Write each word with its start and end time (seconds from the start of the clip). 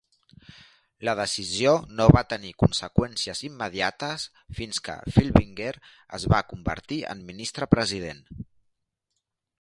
La 1.07 1.13
decisió 1.19 1.73
no 1.99 2.07
va 2.15 2.23
tenir 2.31 2.53
conseqüències 2.63 3.43
immediates 3.49 4.25
fins 4.61 4.83
que 4.89 4.97
Filbinger 5.19 5.77
es 6.19 6.29
va 6.35 6.43
convertir 6.55 7.01
en 7.17 7.23
Ministre-President. 7.31 8.27